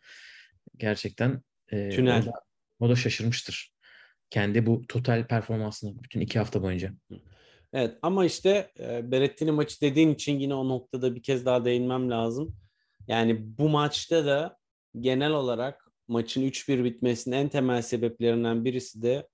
[0.76, 2.22] Gerçekten e, Tünel.
[2.22, 2.32] O da,
[2.80, 3.72] o da şaşırmıştır
[4.30, 6.92] kendi bu total performansını bütün iki hafta boyunca.
[7.72, 12.10] Evet ama işte e, Berettini maçı dediğin için yine o noktada bir kez daha değinmem
[12.10, 12.56] lazım.
[13.08, 14.56] Yani bu maçta da
[15.00, 19.28] genel olarak maçın 3-1 bitmesinin en temel sebeplerinden birisi de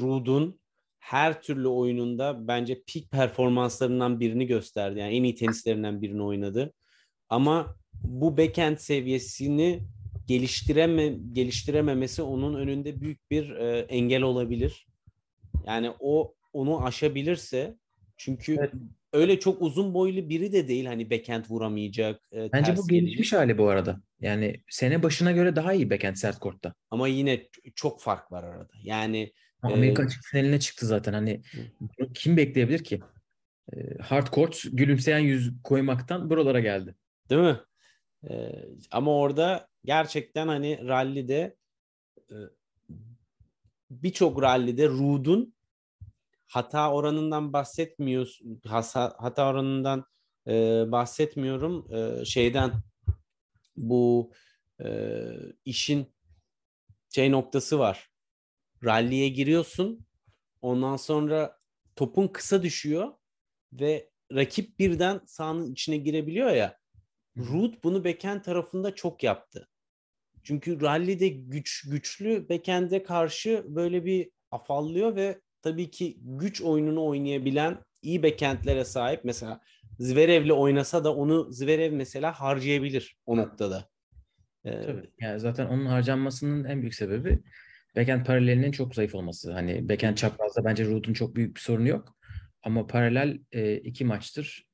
[0.00, 0.60] Rud'un
[0.98, 4.98] her türlü oyununda bence peak performanslarından birini gösterdi.
[4.98, 6.72] Yani en iyi tenislerinden birini oynadı.
[7.28, 9.82] Ama bu backhand seviyesini
[10.32, 14.86] geliştireme geliştirememesi onun önünde büyük bir e, engel olabilir.
[15.66, 17.76] Yani o onu aşabilirse
[18.16, 18.72] Çünkü Evet.
[19.12, 22.28] öyle çok uzun boylu biri de değil hani backhand vuramayacak.
[22.32, 22.90] e, Bence bu gelecek.
[23.08, 24.00] gelişmiş hali bu arada.
[24.20, 26.74] Yani sene başına göre daha iyi backhand sert kortta.
[26.90, 28.72] Ama yine çok fark var arada.
[28.82, 31.12] Yani Amerika açık finaline çıktı zaten.
[31.12, 31.42] Hani
[31.80, 33.00] bunu kim bekleyebilir ki?
[33.72, 36.94] Ee, hard court gülümseyen yüz koymaktan buralara geldi.
[37.30, 37.56] Değil mi?
[38.30, 38.52] Ee,
[38.90, 41.56] ama orada gerçekten hani rallide
[42.30, 42.36] e,
[43.90, 45.54] birçok rallide Ruud'un
[46.46, 48.40] hata oranından bahsetmiyoruz.
[48.66, 50.04] Hasa, hata oranından
[50.46, 51.94] e, bahsetmiyorum.
[51.94, 52.72] E, şeyden
[53.76, 54.32] bu
[54.84, 55.20] e,
[55.64, 56.14] işin
[57.14, 58.10] şey noktası var.
[58.84, 60.06] Rally'e giriyorsun.
[60.62, 61.58] Ondan sonra
[61.96, 63.12] topun kısa düşüyor
[63.72, 66.78] ve rakip birden sahanın içine girebiliyor ya.
[67.36, 69.68] Ruud bunu backhand tarafında çok yaptı.
[70.42, 77.78] Çünkü rally'de güç güçlü backhand'e karşı böyle bir afallıyor ve tabii ki güç oyununu oynayabilen
[78.02, 79.24] iyi backhand'lere sahip.
[79.24, 79.60] Mesela
[79.98, 83.88] Zverev'le oynasa da onu Zverev mesela harcayabilir o noktada.
[84.64, 85.10] Ee, Tabii.
[85.20, 87.38] Yani zaten onun harcanmasının en büyük sebebi
[87.96, 89.52] backhand paralelinin çok zayıf olması.
[89.52, 92.16] Hani backhand çaprazda bence Ruud'un çok büyük bir sorunu yok.
[92.62, 94.66] Ama paralel e, iki maçtır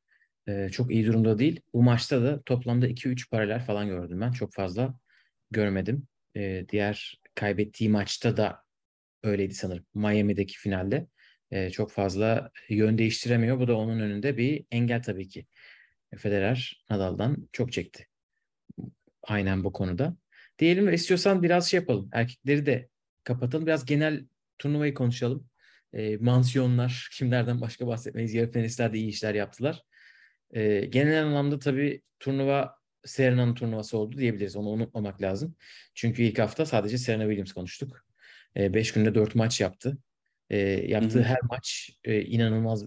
[0.48, 1.60] e, çok iyi durumda değil.
[1.74, 4.32] Bu maçta da toplamda 2-3 paralel falan gördüm ben.
[4.32, 4.94] Çok fazla
[5.50, 6.06] görmedim.
[6.36, 8.64] E, diğer kaybettiği maçta da
[9.22, 9.86] öyleydi sanırım.
[9.94, 11.06] Miami'deki finalde.
[11.50, 13.60] E, çok fazla yön değiştiremiyor.
[13.60, 15.46] Bu da onun önünde bir engel tabii ki.
[16.16, 18.06] Federer Nadal'dan çok çekti.
[19.22, 20.16] Aynen bu konuda.
[20.58, 22.08] Diyelim ve istiyorsan biraz şey yapalım.
[22.12, 22.88] Erkekleri de
[23.24, 23.66] kapatalım.
[23.66, 24.26] Biraz genel
[24.58, 25.48] turnuvayı konuşalım.
[25.92, 28.34] E, mansiyonlar, kimlerden başka bahsetmeyiz.
[28.34, 29.82] Yarı finalistler de iyi işler yaptılar.
[30.50, 32.77] E, genel anlamda tabii turnuva
[33.08, 34.56] Serena'nın turnuvası oldu diyebiliriz.
[34.56, 35.56] Onu unutmamak lazım.
[35.94, 38.04] Çünkü ilk hafta sadece Serena Williams konuştuk.
[38.56, 39.98] 5 günde 4 maç yaptı.
[40.50, 41.26] E, yaptığı Hı hı.
[41.26, 42.84] her maç e, inanılmaz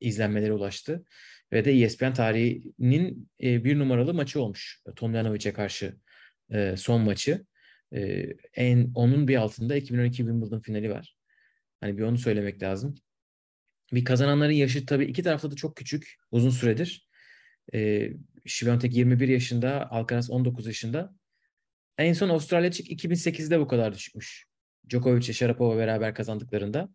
[0.00, 1.04] izlenmelere ulaştı.
[1.52, 4.82] Ve de E ESPN tarihinin e, bir numaralı maçı olmuş.
[4.96, 5.96] Tomljanovic'e karşı
[6.52, 7.46] e, son maçı.
[7.94, 11.16] E, en onun bir altında 2012 Wimbledon finali var.
[11.80, 12.94] Hani bir onu söylemek lazım.
[13.92, 17.08] Bir kazananların yaşı tabii iki tarafta da çok küçük uzun süredir.
[17.74, 18.10] E,
[18.46, 21.14] Świątek 21 yaşında, Alcaraz 19 yaşında.
[21.98, 24.46] En son Avustralya açık 2008'de bu kadar düşmüş.
[24.90, 26.88] Djokovic ile Sharapova beraber kazandıklarında.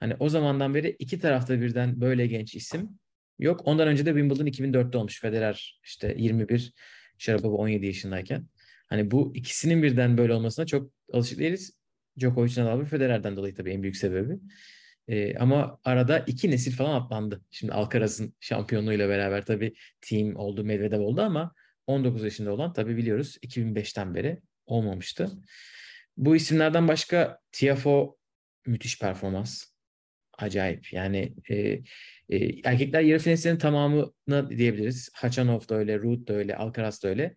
[0.00, 2.98] Hani o zamandan beri iki tarafta birden böyle genç isim
[3.38, 3.60] yok.
[3.64, 5.20] Ondan önce de Wimbledon 2004'te olmuş.
[5.20, 6.72] Federer işte 21,
[7.18, 8.46] Sharapova 17 yaşındayken.
[8.88, 11.72] Hani bu ikisinin birden böyle olmasına çok alışık değiliz.
[12.20, 14.38] Djokovic, Nadal ve Federer'den dolayı tabii en büyük sebebi.
[15.08, 17.40] Ee, ama arada iki nesil falan atlandı.
[17.50, 21.54] Şimdi Alcaraz'ın şampiyonluğuyla beraber tabii team oldu, Medvedev oldu ama
[21.86, 25.30] 19 yaşında olan tabii biliyoruz 2005'ten beri olmamıştı.
[26.16, 28.16] Bu isimlerden başka Tiafo
[28.66, 29.64] müthiş performans.
[30.38, 30.92] Acayip.
[30.92, 31.56] Yani e,
[32.28, 35.10] e, erkekler yarı finalistlerin tamamına diyebiliriz.
[35.14, 37.36] Hachanov da öyle, Ruud da öyle, Alcaraz da öyle.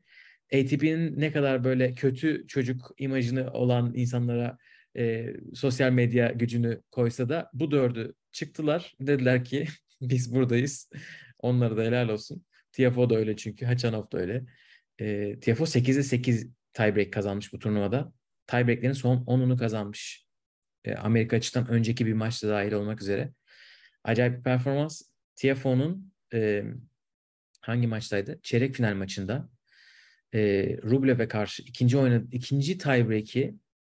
[0.53, 4.57] ATP'nin ne kadar böyle kötü çocuk imajını olan insanlara
[4.99, 8.95] e, sosyal medya gücünü koysa da bu dördü çıktılar.
[8.99, 9.67] Dediler ki
[10.01, 10.89] biz buradayız.
[11.39, 12.45] Onlara da helal olsun.
[12.71, 13.65] Tiafo da öyle çünkü.
[13.65, 14.45] Hachanov da öyle.
[14.99, 18.13] E, Tiafo 8'e 8 tiebreak kazanmış bu turnuvada.
[18.47, 20.25] Tiebreak'lerin son 10'unu kazanmış.
[20.85, 23.33] E, Amerika açıdan önceki bir maçta dahil olmak üzere.
[24.03, 25.01] Acayip bir performans.
[25.35, 26.63] Tiafoe'nun e,
[27.61, 28.39] hangi maçtaydı?
[28.43, 29.49] Çeyrek final maçında
[30.33, 30.39] e,
[30.83, 33.55] Rublev'e karşı ikinci oynadı, ikinci tiebreak'i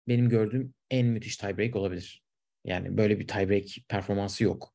[0.09, 2.23] benim gördüğüm en müthiş tiebreak olabilir.
[2.65, 4.75] Yani böyle bir tiebreak performansı yok.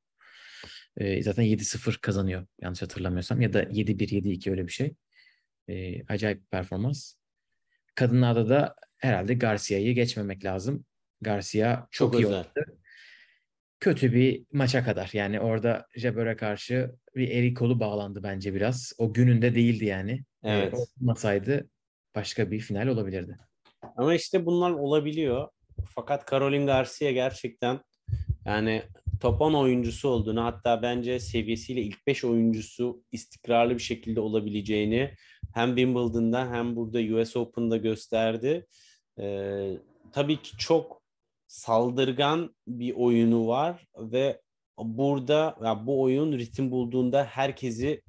[0.98, 4.96] E, zaten 7-0 kazanıyor yanlış hatırlamıyorsam ya da 7-1 7-2 öyle bir şey.
[5.68, 7.14] E, acayip bir performans.
[7.96, 10.86] Kadınlarda da herhalde Garcia'yı geçmemek lazım.
[11.22, 12.38] Garcia çok, Çok iyi özel.
[12.38, 12.80] oynadı.
[13.80, 15.10] Kötü bir maça kadar.
[15.14, 18.94] Yani orada Jabber'e karşı bir eli kolu bağlandı bence biraz.
[18.98, 20.24] O gününde değildi yani.
[20.44, 20.74] Evet.
[20.74, 21.70] Ee, olmasaydı
[22.16, 23.38] başka bir final olabilirdi.
[23.98, 25.48] Ama işte bunlar olabiliyor.
[25.96, 27.80] Fakat Caroline Garcia gerçekten
[28.46, 28.84] yani
[29.22, 35.12] top 10 oyuncusu olduğunu hatta bence seviyesiyle ilk 5 oyuncusu istikrarlı bir şekilde olabileceğini
[35.54, 38.66] hem Wimbledon'da hem burada US Open'da gösterdi.
[39.20, 39.72] Ee,
[40.12, 41.02] tabii ki çok
[41.48, 44.42] saldırgan bir oyunu var ve
[44.78, 48.02] burada ya bu oyun ritim bulduğunda herkesi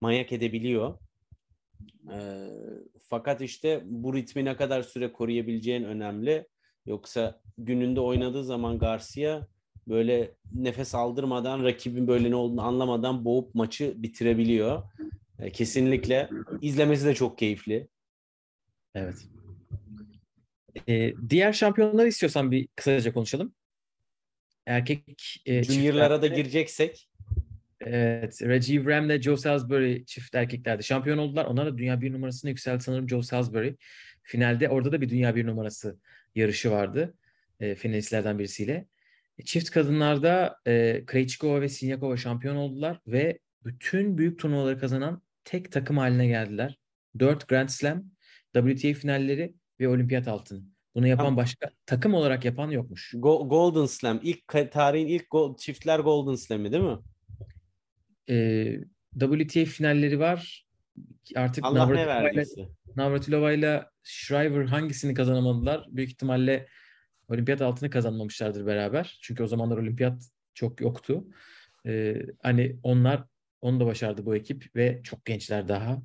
[0.00, 0.98] manyak edebiliyor.
[2.12, 2.48] Ee,
[3.08, 6.48] fakat işte bu ritmi ne kadar süre koruyabileceğin önemli.
[6.86, 9.46] Yoksa gününde oynadığı zaman Garcia
[9.88, 14.82] böyle nefes aldırmadan rakibin böyle ne olduğunu anlamadan boğup maçı bitirebiliyor.
[15.38, 17.88] Ee, kesinlikle izlemesi de çok keyifli.
[18.94, 19.28] Evet.
[20.88, 23.54] Ee, diğer şampiyonları istiyorsan bir kısaca konuşalım.
[24.66, 27.08] Erkek e, Junior'lara da gireceksek
[27.86, 31.44] Evet, Rajiv Ram ile Joe Salisbury çift erkeklerde şampiyon oldular.
[31.44, 33.74] Onlar da dünya bir numarasını yükseltti sanırım Joe Salisbury.
[34.22, 35.98] Finalde orada da bir dünya bir numarası
[36.34, 37.14] yarışı vardı.
[37.60, 38.86] E, finalistlerden birisiyle.
[39.38, 45.72] E, çift kadınlarda e, Krejcikova ve Sinyakova şampiyon oldular ve bütün büyük turnuvaları kazanan tek
[45.72, 46.78] takım haline geldiler.
[47.18, 48.04] 4 Grand Slam,
[48.54, 50.62] WTA finalleri ve olimpiyat altını.
[50.94, 53.14] Bunu yapan başka takım olarak yapan yokmuş.
[53.14, 54.20] Go- Golden Slam.
[54.22, 56.98] ilk tarihin ilk gol- çiftler Golden Slam'i değil mi?
[58.30, 58.76] E,
[59.20, 60.66] WTA finalleri var.
[61.36, 62.60] Artık Allah ne Navratilova ile- verdiyse.
[62.96, 65.86] Navratilova ile Shriver hangisini kazanamadılar?
[65.90, 66.66] Büyük ihtimalle
[67.28, 69.18] olimpiyat altını kazanmamışlardır beraber.
[69.22, 70.22] Çünkü o zamanlar olimpiyat
[70.54, 71.24] çok yoktu.
[71.86, 73.24] Ee, hani onlar
[73.60, 76.02] onu da başardı bu ekip ve çok gençler daha.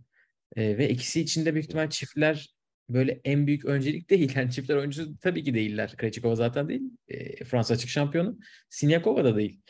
[0.56, 2.49] Ee, ve ikisi için de büyük ihtimal çiftler
[2.89, 4.32] böyle en büyük öncelik değil.
[4.36, 5.93] Yani çiftler oyuncusu tabii ki değiller.
[5.97, 6.82] Krejcikova zaten değil.
[7.08, 8.39] Ee, Fransa açık şampiyonu.
[8.69, 9.62] Sinyakova da değil.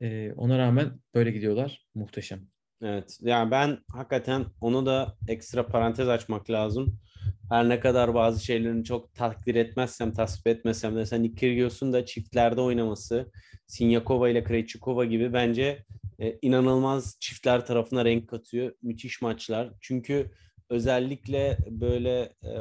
[0.00, 1.86] Ee, ona rağmen böyle gidiyorlar.
[1.94, 2.40] Muhteşem.
[2.82, 3.18] Evet.
[3.20, 6.98] Yani ben hakikaten onu da ekstra parantez açmak lazım.
[7.50, 12.60] Her ne kadar bazı şeylerini çok takdir etmezsem, tasvip etmesem de Nick Kyrgios'un da çiftlerde
[12.60, 13.30] oynaması,
[13.66, 15.84] Sinyakova ile Krejcikova gibi bence
[16.18, 18.72] e, inanılmaz çiftler tarafına renk katıyor.
[18.82, 19.72] Müthiş maçlar.
[19.80, 20.30] Çünkü
[20.70, 22.52] özellikle böyle e,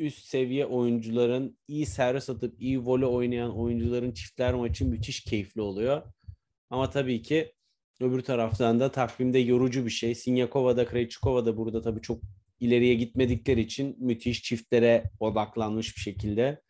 [0.00, 6.02] üst seviye oyuncuların iyi servis atıp iyi voley oynayan oyuncuların çiftler maçı müthiş keyifli oluyor.
[6.70, 7.52] Ama tabii ki
[8.00, 10.14] öbür taraftan da takvimde yorucu bir şey.
[10.14, 12.22] Sinyakova'da, Krejcikova'da burada tabii çok
[12.60, 16.60] ileriye gitmedikleri için müthiş çiftlere odaklanmış bir şekilde.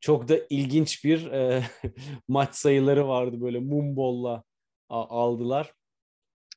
[0.00, 1.62] Çok da ilginç bir e,
[2.28, 4.42] maç sayıları vardı böyle mumbolla
[4.88, 5.72] aldılar.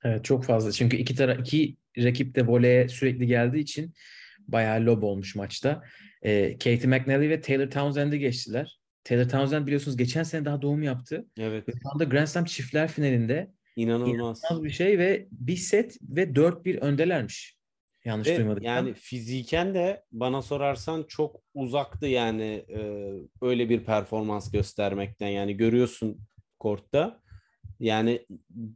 [0.03, 0.71] Evet çok fazla.
[0.71, 3.93] Çünkü iki tara iki rakip de voleye sürekli geldiği için
[4.47, 5.83] bayağı lob olmuş maçta.
[6.21, 8.79] Ee, Katie McNally ve Taylor Townsend'i geçtiler.
[9.03, 11.25] Taylor Townsend biliyorsunuz geçen sene daha doğum yaptı.
[11.39, 14.09] Evet Ve şu anda Grand Slam çiftler finalinde inanılmaz.
[14.15, 17.55] inanılmaz bir şey ve bir set ve 4-1 öndelermiş.
[18.05, 18.75] Yanlış Ve duymadıysam.
[18.75, 25.27] yani fiziken de bana sorarsan çok uzaktı yani e, öyle bir performans göstermekten.
[25.27, 26.19] Yani görüyorsun
[26.59, 27.19] kortta.
[27.79, 28.25] Yani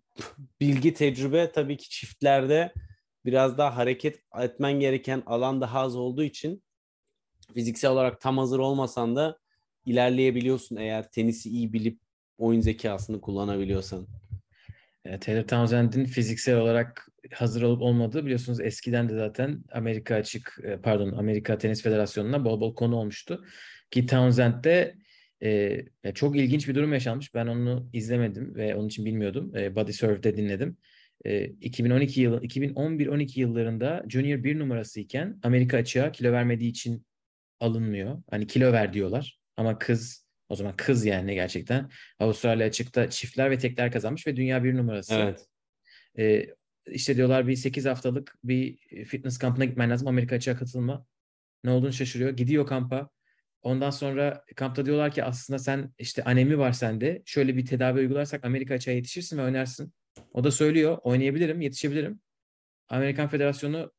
[0.62, 2.74] bilgi tecrübe tabii ki çiftlerde
[3.30, 6.64] biraz daha hareket etmen gereken alan daha az olduğu için
[7.54, 9.40] fiziksel olarak tam hazır olmasan da
[9.86, 12.00] ilerleyebiliyorsun eğer tenisi iyi bilip
[12.38, 14.08] oyun zekasını kullanabiliyorsan.
[15.06, 20.78] E, Taylor Townsend'in fiziksel olarak hazır olup olmadığı biliyorsunuz eskiden de zaten Amerika açık e,
[20.78, 23.46] pardon Amerika Tenis Federasyonu'na bol bol konu olmuştu.
[23.92, 24.96] Ki Townsend'de
[25.44, 25.78] e,
[26.14, 27.36] çok ilginç bir durum yaşanmış.
[27.36, 29.56] Ben onu izlemedim ve onun için bilmiyordum.
[29.56, 30.78] E, Body Surf'de dinledim.
[31.26, 37.06] E, 2012 yılı 2011-12 yıllarında Junior bir numarası iken Amerika açığa kilo vermediği için
[37.60, 38.24] alınmıyor.
[38.30, 39.40] Hani kilo ver diyorlar.
[39.58, 44.64] Ama kız o zaman kız yani gerçekten Avustralya açıkta çiftler ve tekler kazanmış ve dünya
[44.64, 45.14] bir numarası.
[45.14, 45.46] Evet.
[46.18, 46.46] Ee,
[46.92, 50.08] işte diyorlar bir 8 haftalık bir fitness kampına gitmen lazım.
[50.08, 51.06] Amerika açığa katılma.
[51.64, 52.30] Ne olduğunu şaşırıyor.
[52.30, 53.10] Gidiyor kampa.
[53.62, 57.22] Ondan sonra kampta diyorlar ki aslında sen işte anemi var sende.
[57.26, 59.94] Şöyle bir tedavi uygularsak Amerika açığa yetişirsin ve oynarsın.
[60.34, 60.98] O da söylüyor.
[61.04, 62.20] Oynayabilirim, yetişebilirim.
[62.90, 63.92] Amerikan Federasyonu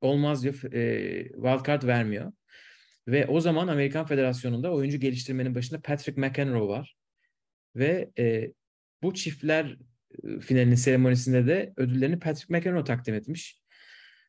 [0.00, 0.72] olmaz diyor.
[0.72, 2.32] E, wildcard vermiyor.
[3.08, 6.96] Ve o zaman Amerikan Federasyonu'nda oyuncu geliştirmenin başında Patrick McEnroe var.
[7.76, 8.52] Ve e,
[9.02, 9.76] bu çiftler
[10.24, 13.60] e, finalinin seremonisinde de ödüllerini Patrick McEnroe takdim etmiş.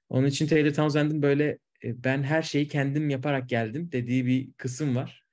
[0.09, 4.95] Onun için Taylor Townsend'in böyle e, ben her şeyi kendim yaparak geldim dediği bir kısım
[4.95, 5.23] var.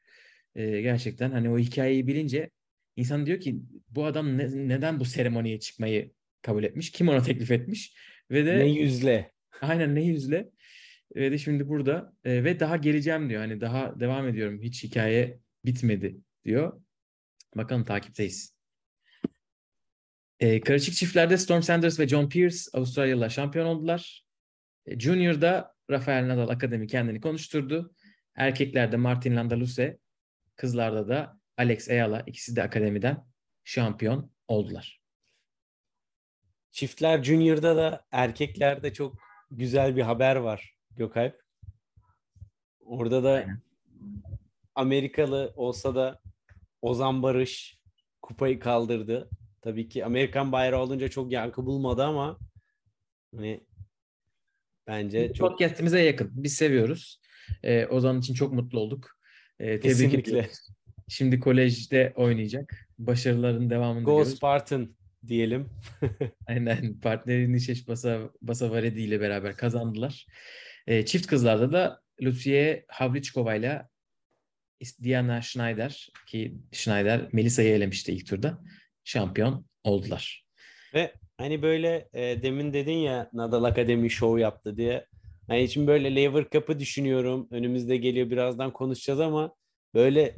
[0.55, 2.51] E, gerçekten hani o hikayeyi bilince
[2.97, 3.57] insan diyor ki
[3.89, 6.91] bu adam ne- neden bu seremoniye çıkmayı kabul etmiş?
[6.91, 7.97] Kim ona teklif etmiş?
[8.31, 9.33] Ve de Ne yüzle.
[9.61, 10.51] Aynen ne yüzle.
[11.17, 13.41] Ve de şimdi burada e, ve daha geleceğim diyor.
[13.41, 14.61] Hani daha devam ediyorum.
[14.63, 16.81] Hiç hikaye bitmedi diyor.
[17.57, 18.55] Bakalım takipteyiz.
[20.41, 24.25] E, karışık çiftlerde Storm Sanders ve John Pierce Avustralyalılar şampiyon oldular.
[24.87, 27.95] E, Junior'da Rafael Nadal Akademi kendini konuşturdu.
[28.35, 29.99] Erkeklerde Martin Landaluce,
[30.57, 33.27] kızlarda da Alex Ayala ikisi de akademiden
[33.65, 35.01] şampiyon oldular.
[36.73, 39.19] Çiftler Junior'da da erkeklerde çok
[39.51, 41.43] güzel bir haber var Gökalp.
[42.81, 43.63] Orada da Aynen.
[44.75, 46.21] Amerikalı olsa da
[46.83, 47.79] Ozan Barış
[48.23, 49.31] kupayı kaldırdı.
[49.63, 52.39] Tabii ki Amerikan bayrağı olunca çok yankı bulmadı ama
[53.35, 53.67] hani
[54.87, 56.31] bence çok Podcast'imize yakın.
[56.35, 57.21] Biz seviyoruz.
[57.63, 59.19] Ee, Ozan için çok mutlu olduk.
[59.59, 60.31] Ee, tebrik Kesinlikle.
[60.33, 60.69] ediyoruz.
[61.09, 62.89] Şimdi kolejde oynayacak.
[62.99, 64.37] Başarıların devamını Go diliyoruz.
[64.37, 64.97] Spartan
[65.27, 65.71] diyelim.
[66.47, 70.27] Aynen partneri Nişeş Basa, Basavaredi ile beraber kazandılar.
[70.87, 73.89] Ee, çift kızlarda da Lucie Havlichkova ile
[75.03, 78.59] Diana Schneider ki Schneider Melisa'yı elemişti ilk turda.
[79.05, 80.45] Şampiyon oldular.
[80.95, 85.07] Ve hani böyle e, demin dedin ya Nadal Akademi show yaptı diye.
[85.47, 87.49] Hani şimdi böyle Lever Cup'ı düşünüyorum.
[87.51, 89.55] Önümüzde geliyor birazdan konuşacağız ama
[89.95, 90.37] böyle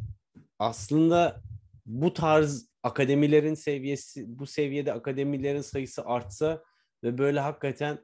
[0.59, 1.43] aslında
[1.87, 6.63] bu tarz akademilerin seviyesi bu seviyede akademilerin sayısı artsa
[7.05, 7.99] ve böyle hakikaten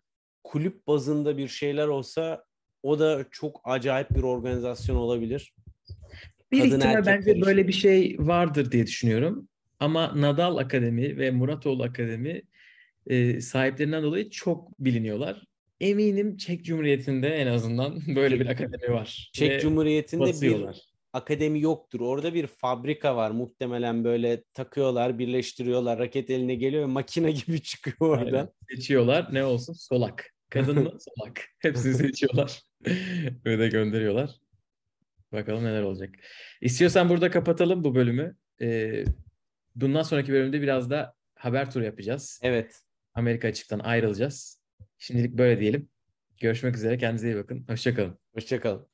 [0.44, 2.44] kulüp bazında bir şeyler olsa
[2.82, 5.54] o da çok acayip bir organizasyon olabilir.
[6.52, 9.48] Bir Kadın ihtimal bence böyle bir şey vardır diye düşünüyorum.
[9.80, 12.42] Ama Nadal Akademi ve Muratoğlu Akademi
[13.06, 15.42] e, sahiplerinden dolayı çok biliniyorlar.
[15.80, 19.30] Eminim Çek Cumhuriyeti'nde en azından böyle bir akademi var.
[19.32, 20.91] Çek Ve Cumhuriyeti'nde bir basıyorlar.
[21.12, 22.00] Akademi yoktur.
[22.00, 27.96] Orada bir fabrika var muhtemelen böyle takıyorlar, birleştiriyorlar, raket eline geliyor ve makine gibi çıkıyor
[28.00, 28.34] oradan.
[28.34, 28.48] Aynen.
[28.70, 29.28] Seçiyorlar.
[29.32, 29.72] Ne olsun?
[29.72, 30.30] Solak.
[30.50, 30.90] Kadın mı?
[31.18, 31.40] Solak.
[31.58, 32.62] Hepsini seçiyorlar.
[33.46, 34.30] Ve de gönderiyorlar.
[35.32, 36.14] Bakalım neler olacak.
[36.60, 38.36] İstiyorsan burada kapatalım bu bölümü.
[38.60, 39.04] Ee,
[39.74, 42.40] bundan sonraki bölümde biraz da haber turu yapacağız.
[42.42, 42.80] Evet.
[43.14, 44.62] Amerika açıktan ayrılacağız.
[44.98, 45.88] Şimdilik böyle diyelim.
[46.40, 46.98] Görüşmek üzere.
[46.98, 47.64] Kendinize iyi bakın.
[47.68, 48.18] Hoşçakalın.
[48.34, 48.91] Hoşçakalın.